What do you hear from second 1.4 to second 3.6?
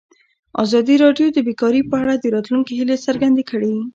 بیکاري په اړه د راتلونکي هیلې څرګندې